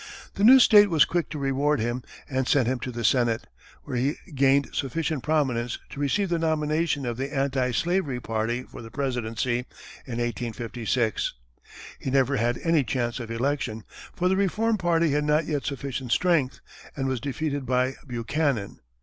[0.33, 3.45] The new state was quick to reward him and sent him to the Senate,
[3.83, 8.81] where he gained sufficient prominence to receive the nomination of the anti slavery party for
[8.81, 9.67] the presidency
[10.07, 11.33] in 1856.
[11.99, 13.83] He never had any chance of election,
[14.15, 16.61] for the reform party had not yet sufficient strength,
[16.97, 18.79] and was defeated by Buchanan.